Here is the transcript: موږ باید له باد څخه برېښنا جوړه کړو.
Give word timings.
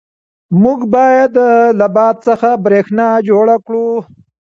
موږ 0.63 0.79
باید 0.95 1.33
له 1.79 1.87
باد 1.95 2.15
څخه 2.27 2.49
برېښنا 2.65 3.07
جوړه 3.29 3.55
کړو. 3.65 3.87